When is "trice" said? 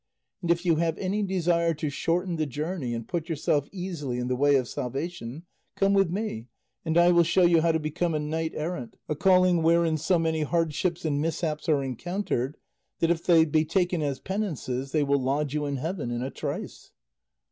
16.31-16.93